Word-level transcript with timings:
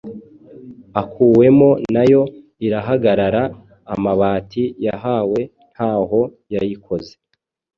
akuwemo 1.01 1.69
nayo 1.93 2.21
irahagarara, 2.65 3.43
amabati 3.93 4.63
yahawe 4.85 5.39
ntaho 5.73 6.21
yayikoze 6.53 7.11